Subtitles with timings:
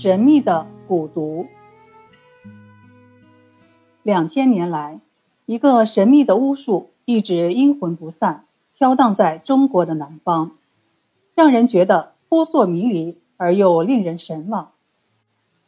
[0.00, 1.48] 神秘的蛊毒。
[4.04, 5.00] 两千年来，
[5.44, 8.44] 一个神秘的巫术一直阴魂不散，
[8.76, 10.52] 飘荡在中国的南方，
[11.34, 14.70] 让人觉得扑朔迷离而又令人神往。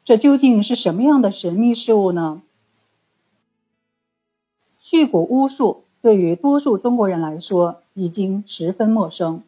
[0.05, 2.43] 这究竟是什么样的神秘事物呢？
[4.79, 9.43] 续蛊巫术对于多数中国人来说已经十分陌生，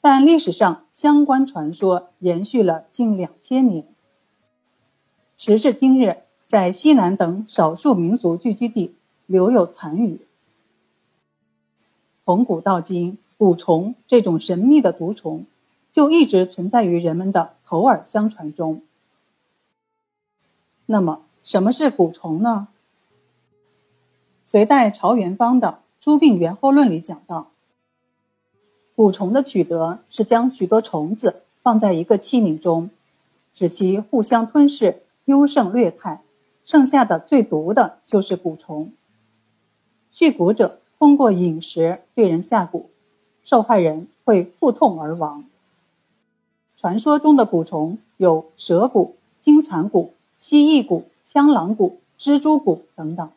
[0.00, 3.86] 但历史上相关传说延续了近两千年。
[5.42, 8.94] 时至今日，在西南等少数民族聚居地
[9.24, 10.20] 留有残余。
[12.22, 15.46] 从古到今，蛊虫这种神秘的毒虫
[15.92, 18.82] 就一直存在于人们的口耳相传中。
[20.84, 22.68] 那么，什么是蛊虫呢？
[24.44, 25.68] 隋代曹元芳的
[26.04, 27.48] 《诸病源候论》里讲到，
[28.94, 32.90] 蛊虫的取得是将许多虫子放在一个器皿中，
[33.54, 36.24] 使其互相吞噬，优胜劣汰，
[36.64, 38.92] 剩下的最毒的就是蛊虫。
[40.10, 42.86] 续蛊者通过饮食对人下蛊，
[43.44, 45.44] 受害人会腹痛而亡。
[46.76, 53.30] 传说中的蛊虫有蛇蛊、金蚕蛊、蜥蜴蛊、香囊蛊、蜘蛛蛊等等。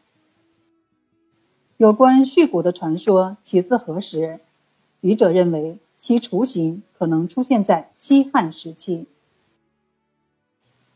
[1.78, 4.40] 有关续蛊的传说起自何时？
[5.00, 8.98] 笔者认为其雏形可能出现在西汉时期。《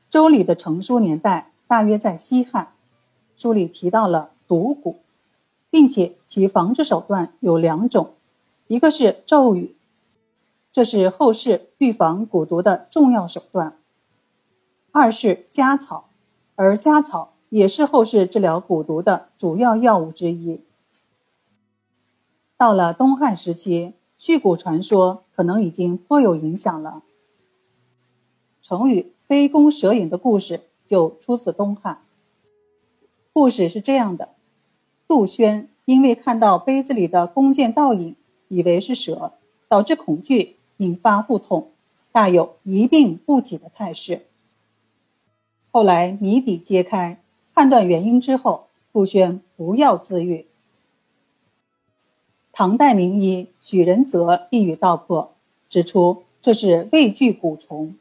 [0.10, 2.74] 周礼》的成书年代大约在西汉。
[3.36, 4.96] 书里提到了毒蛊，
[5.70, 8.14] 并且其防治手段有两种：
[8.68, 9.76] 一个是咒语，
[10.72, 13.74] 这是后世预防蛊毒的重要手段；
[14.92, 16.10] 二是家草，
[16.56, 20.62] 而家草也是后世治疗蛊毒的主要药物之一。
[22.56, 27.04] 到了东汉时期，续蛊传说可能已经颇有影响了。
[28.64, 32.02] 成语“杯弓蛇影”的故事就出自东汉。
[33.34, 34.30] 故事是这样的：
[35.08, 38.16] 杜宣因为看到杯子里的弓箭倒影，
[38.48, 39.34] 以为是蛇，
[39.68, 41.72] 导致恐惧，引发腹痛，
[42.12, 44.26] 大有一病不起的态势。
[45.72, 47.22] 后来谜底揭开，
[47.54, 50.48] 判断原因之后，杜宣不药自愈。
[52.54, 55.36] 唐代名医许仁泽一语道破，
[55.70, 57.96] 指出这是畏惧蛊虫。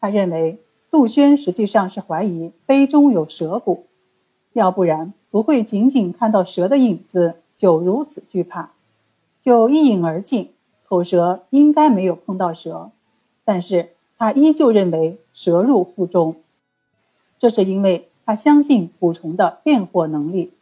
[0.00, 0.58] 他认为
[0.90, 3.84] 杜轩实际上是怀疑杯中有蛇骨，
[4.54, 8.72] 要不然不会仅仅看到蛇的影子就如此惧怕，
[9.42, 10.50] 就一饮而尽。
[10.88, 12.90] 口舌应该没有碰到蛇，
[13.44, 16.34] 但是他依旧认为蛇入腹中，
[17.38, 20.52] 这是因为他相信蛊虫的变活能力。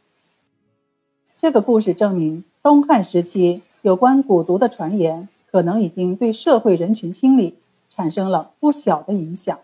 [1.38, 7.54] 这个故事证明，东汉时期有关蛊毒的传言，可能已经对社会人群心理
[7.90, 9.58] 产生了不小的影响。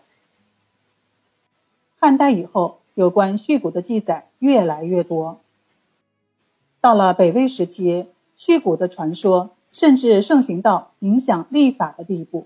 [1.99, 5.39] 汉代以后，有关续骨的记载越来越多。
[6.79, 12.41] 到了北魏时期，续骨的传说甚至盛行到影响立法的地步。《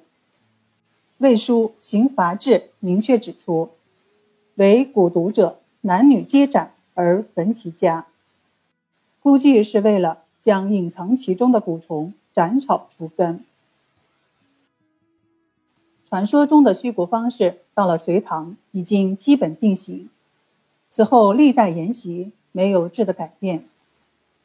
[1.18, 3.72] 魏书·刑罚志》明确指出
[4.56, 8.08] ：“为蛊毒者，男女皆斩，而焚其家。”
[9.22, 13.44] 估计是为了将隐藏其中的蛊虫斩草除根。
[16.10, 20.10] 传说中的续蛊方式到了隋唐已经基本定型，
[20.90, 23.66] 此后历代沿袭，没有质的改变。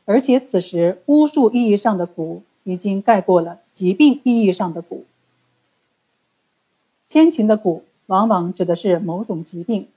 [0.04, 5.00] 而且此时巫术意义上的蛊已经盖过了疾病意义上的蛊。
[7.06, 9.88] 先秦的蛊往往指的是某种疾病，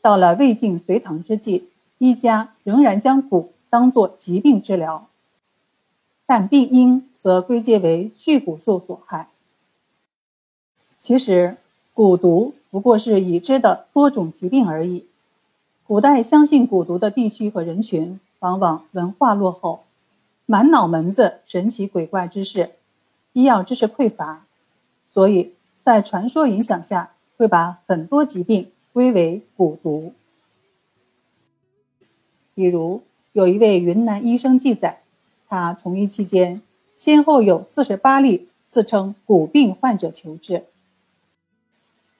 [0.00, 1.68] 到了魏晋隋唐之际，
[1.98, 3.48] 医家仍然将蛊。
[3.70, 5.08] 当做疾病治疗，
[6.24, 9.28] 但病因则归结为续蛊术所害。
[11.08, 11.56] 其实，
[11.94, 15.06] 蛊毒不过是已知的多种疾病而已。
[15.86, 19.84] 古代相信蛊毒的地区和人群，往往文化落后，
[20.44, 22.72] 满脑门子神奇鬼怪之事，
[23.32, 24.44] 医药知识匮乏，
[25.06, 30.12] 所以在传说影响下，会把很多疾病归为蛊毒，
[32.54, 33.00] 比如。
[33.32, 35.00] 有一位云南医生记载，
[35.48, 36.60] 他从医期间，
[36.98, 40.64] 先后有四十八例自称蛊病患者求治，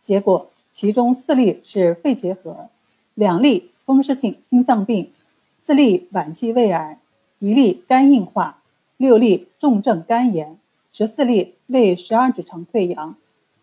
[0.08, 2.70] 结果其中四例是肺结核，
[3.12, 5.12] 两例风湿性心脏病，
[5.58, 6.98] 四例晚期胃癌，
[7.40, 8.62] 一例肝硬化，
[8.96, 10.56] 六例重症肝炎，
[10.92, 13.16] 十四例胃十二指肠溃疡，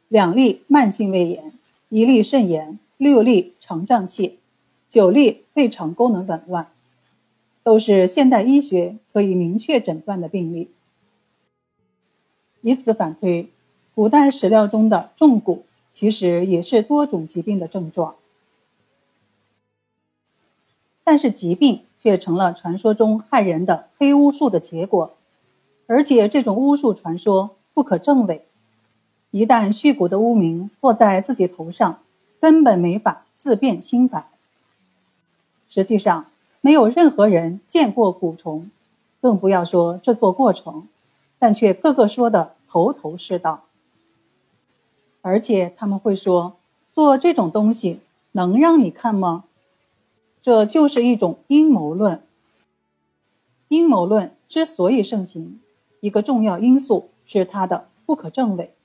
[0.08, 1.52] 两例慢性胃炎，
[1.90, 4.38] 一例肾炎，六例肠胀气，
[4.88, 6.68] 九例胃肠功能紊乱。
[7.64, 10.70] 都是现代医学可以明确诊断的病例。
[12.62, 13.50] 以此反推，
[13.96, 15.66] 古代史料中的重骨
[15.96, 18.16] 其实也是多种疾病的症状。
[21.06, 25.16] 但是疾病却成了传说中害人的黑巫术的结果，
[25.88, 28.46] 而且这种巫术传说不可证伪，
[29.32, 32.00] 一旦续蛊的污名落在自己头上，
[32.42, 34.28] 根本没法自辩清白。
[35.70, 36.26] 实际上，
[36.60, 38.70] 没有任何人见过蛊虫，
[39.22, 40.88] 更不要说制作过程，
[41.38, 43.65] 但却个个说的头头是道。
[45.25, 46.56] 而且他们会说，
[46.92, 48.00] 做这种东西
[48.33, 49.45] 能让你看吗？
[50.39, 52.22] 这就是一种阴谋论。
[53.68, 55.60] 阴谋论之所以盛行，
[56.00, 58.75] 一个重要因素是它的不可证伪。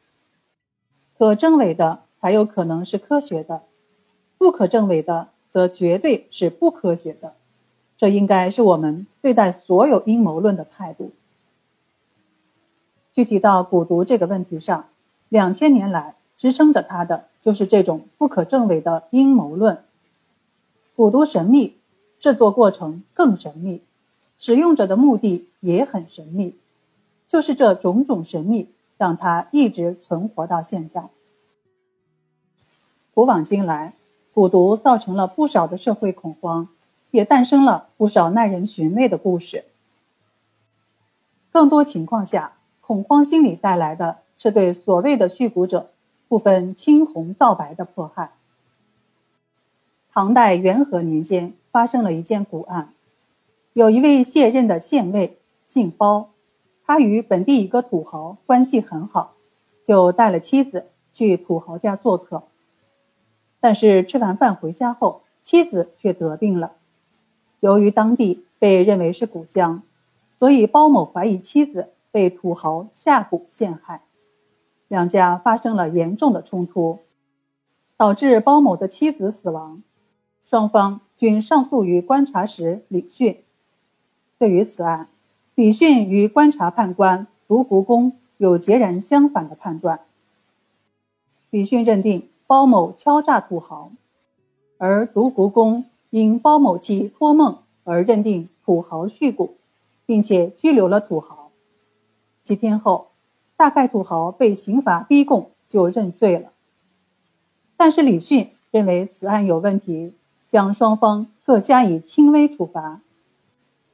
[1.19, 3.65] 可证伪的才有可能是科学的，
[4.39, 7.35] 不可证伪的则绝对是不科学的。
[7.99, 11.11] 这应该是我们对待所有阴谋论的态度。
[13.13, 14.89] 具体到蛊毒这个问题上，
[15.29, 16.15] 两千年来。
[16.41, 19.85] 支撑着他的就是这种不可证伪的阴谋论。
[20.97, 21.77] 蛊毒神秘，
[22.19, 23.83] 制作过程更神秘，
[24.39, 26.57] 使用者的目的也很神秘。
[27.27, 31.11] 就是这种种神秘，让它一直存活到现在。
[33.13, 33.93] 古往今来，
[34.33, 36.69] 蛊毒造成了不少的社会恐慌，
[37.11, 39.67] 也诞生了不少耐人寻味的故事。
[41.53, 45.91] 更多情况下，恐慌心理带来的是对所谓的续蛊者。
[46.31, 48.31] 不分青红皂白的迫害。
[50.13, 52.95] 唐代元和年间发生了一件古案，
[53.73, 56.31] 有一位卸任的县尉，姓包，
[56.87, 59.35] 他与本地一个土豪关系很好，
[59.83, 62.45] 就带了妻子去土豪家做客。
[63.59, 66.75] 但是吃完饭回家后，妻子却得病了。
[67.59, 69.83] 由于当地被认为是蛊乡，
[70.37, 74.03] 所以包某怀疑妻子被土豪下蛊陷害。
[74.91, 76.99] 两家发生了严重的冲突，
[77.97, 79.85] 导致包某的妻子死亡，
[80.43, 83.45] 双方均上诉于观察使李迅。
[84.37, 85.09] 对于此案，
[85.55, 90.01] 李迅与观察判官独孤公有截然相反的判断。
[91.51, 93.93] 李迅认定包某敲诈土豪，
[94.77, 99.51] 而独孤公因包某妻托梦而认定土豪续蛊，
[100.05, 101.53] 并且拘留了土豪。
[102.43, 103.10] 几天后。
[103.61, 106.51] 大概土豪被刑罚逼供，就认罪了。
[107.77, 110.15] 但是李训认为此案有问题，
[110.49, 113.03] 将双方各加以轻微处罚，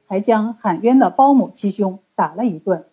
[0.07, 2.85] 还将喊冤的包某七兄打了一顿，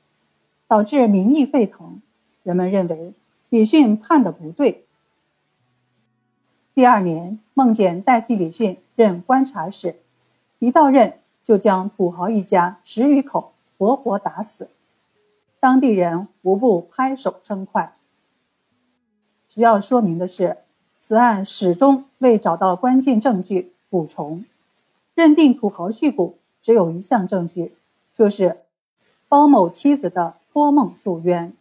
[0.66, 2.02] 导致民意沸腾。
[2.42, 3.14] 人们认为
[3.50, 4.84] 李训判的不对。
[6.74, 9.94] 第二年，孟简代替李训任观察使，
[10.58, 14.68] 一到任就将土豪一家十余口活活打死。
[15.64, 17.96] 当地人无不拍手称快。
[19.48, 20.58] 需要说明的是，
[21.00, 24.44] 此案始终未找到关键证据补充，
[25.14, 27.74] 认定土豪续股只有一项证据，
[28.12, 28.58] 就是
[29.26, 31.54] 包某妻子的托梦诉冤。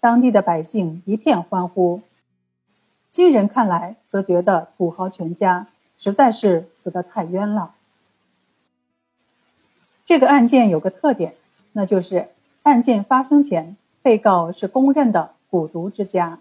[0.00, 2.00] 当地的百姓一片欢呼，
[3.10, 5.66] 今人看来则觉得土豪全家
[5.98, 7.74] 实在是死得太冤了。
[10.06, 11.34] 这个案件有个特点，
[11.72, 12.30] 那就是。
[12.70, 16.40] 案件发生前，被告是公认的蛊毒之家，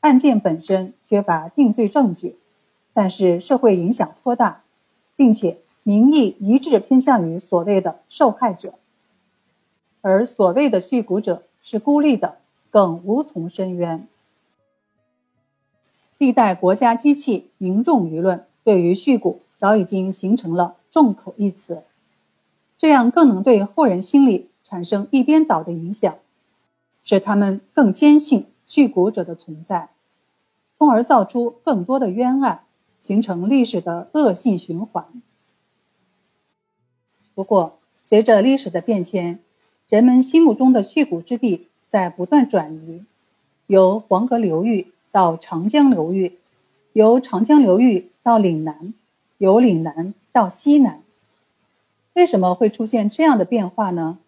[0.00, 2.36] 案件本身缺乏定罪证据，
[2.92, 4.64] 但是社会影响颇大，
[5.16, 8.74] 并且民意一致偏向于所谓的受害者，
[10.02, 12.36] 而所谓的续蛊者是孤立的，
[12.68, 14.06] 更无从申冤。
[16.18, 21.82] 历代国家机器、民众舆论对于续蛊早已经形成了众口一词，
[22.76, 24.49] 这样更能对后人心理。
[24.70, 26.14] 产生一边倒的影响，
[27.02, 29.88] 使他们更坚信续蛊者的存在，
[30.72, 32.62] 从而造出更多的冤案，
[33.00, 35.04] 形成历史的恶性循环。
[37.34, 39.40] 不过，随着历史的变迁，
[39.88, 43.04] 人们心目中的续蛊之地在不断转移，
[43.66, 46.38] 由黄河流域到长江流域，
[46.92, 48.94] 由长江流域到岭南，
[49.38, 51.02] 由岭南到西南。
[52.14, 54.18] 为什么会出现这样的变化呢？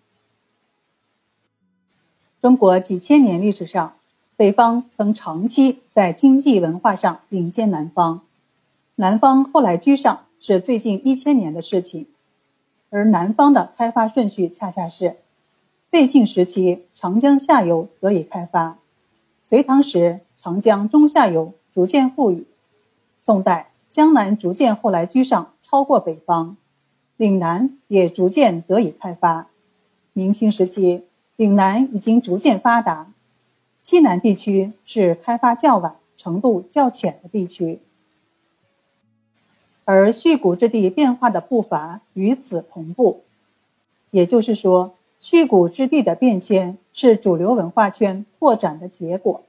[2.43, 3.95] 中国几千年历史上，
[4.35, 8.23] 北方曾长期在经济文化上领先南方，
[8.97, 12.09] 南方后来居上是最近一千年的事情，
[12.91, 15.19] 而南方的开发顺序恰恰是：
[15.93, 18.77] 魏晋时期长江下游得以开发，
[19.45, 22.49] 隋唐时长江中下游逐渐富裕，
[23.21, 26.57] 宋代江南逐渐后来居上超过北方，
[27.17, 29.47] 岭南也逐渐得以开发，
[30.13, 31.05] 明清时期。
[31.43, 33.13] 岭南已经逐渐发达，
[33.83, 37.81] 西南地区是开发较晚、程度较浅的地区，
[39.85, 43.25] 而蓄古之地变化的步伐与此同步。
[44.13, 49.43] 也就是说，蓄古之地的变迁是主流文化圈拓展的结果。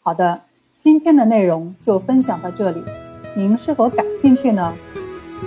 [0.00, 0.42] 好的，
[0.78, 2.84] 今天的内容就分享到这里，
[3.34, 4.76] 您是否感兴趣呢？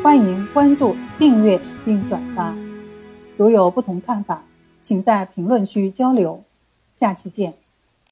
[0.04, 2.71] 欢迎关注、订阅并转发。
[3.38, 4.44] 如有不同看法，
[4.84, 6.44] 请在评论区交流。
[6.94, 7.61] 下期见。